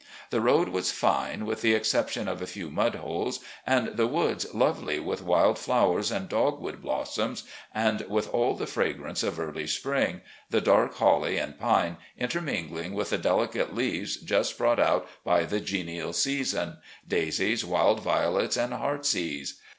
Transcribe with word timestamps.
The 0.31 0.41
road 0.41 0.69
was 0.69 0.91
fine, 0.91 1.45
with 1.45 1.61
the 1.61 1.75
excep 1.75 2.09
tion 2.09 2.27
of 2.27 2.41
a 2.41 2.47
few 2.47 2.71
mud 2.71 2.95
holes, 2.95 3.39
and 3.67 3.97
the 3.97 4.07
woods 4.07 4.51
lovely 4.51 4.97
with 4.99 5.21
wild 5.21 5.59
flowers 5.59 6.09
and 6.09 6.27
dogwood 6.27 6.81
blossoms 6.81 7.43
and 7.71 8.01
with 8.09 8.27
all 8.33 8.55
the 8.55 8.65
fragrance 8.65 9.21
of 9.21 9.39
early 9.39 9.67
spring, 9.67 10.21
the 10.49 10.59
dark 10.59 10.95
holly 10.95 11.37
and 11.37 11.59
pine 11.59 11.97
intermingling 12.17 12.95
with 12.95 13.11
the 13.11 13.17
delicate 13.19 13.75
leaves 13.75 14.17
just 14.17 14.57
brought 14.57 14.79
out 14.79 15.07
by 15.23 15.43
the 15.43 15.59
genial 15.59 16.13
season, 16.13 16.77
daisies, 17.07 17.63
wild 17.63 17.99
violets, 18.01 18.57
and 18.57 18.73
heart's 18.73 19.15
ease. 19.15 19.59